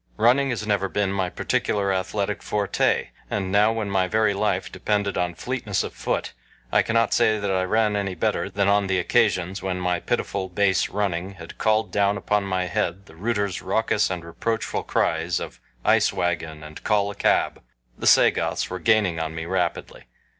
Running 0.17 0.49
has 0.49 0.65
never 0.65 0.89
been 0.89 1.11
my 1.13 1.29
particular 1.29 1.93
athletic 1.93 2.41
forte, 2.41 3.09
and 3.29 3.51
now 3.51 3.71
when 3.71 3.91
my 3.91 4.07
very 4.07 4.33
life 4.33 4.71
depended 4.71 5.15
upon 5.15 5.35
fleetness 5.35 5.83
of 5.83 5.93
foot 5.93 6.33
I 6.71 6.81
cannot 6.81 7.13
say 7.13 7.37
that 7.37 7.51
I 7.51 7.61
ran 7.65 7.95
any 7.95 8.15
better 8.15 8.49
than 8.49 8.67
on 8.67 8.87
the 8.87 8.97
occasions 8.97 9.61
when 9.61 9.79
my 9.79 9.99
pitiful 9.99 10.49
base 10.49 10.89
running 10.89 11.33
had 11.33 11.59
called 11.59 11.91
down 11.91 12.17
upon 12.17 12.45
my 12.45 12.65
head 12.65 13.05
the 13.05 13.15
rooter's 13.15 13.61
raucous 13.61 14.09
and 14.09 14.25
reproachful 14.25 14.85
cries 14.85 15.39
of 15.39 15.59
"Ice 15.85 16.11
Wagon," 16.11 16.63
and 16.63 16.83
"Call 16.83 17.11
a 17.11 17.15
cab." 17.15 17.61
The 17.95 18.07
Sagoths 18.07 18.71
were 18.71 18.79
gaining 18.79 19.19
on 19.19 19.35
me 19.35 19.45
rapidly. 19.45 20.05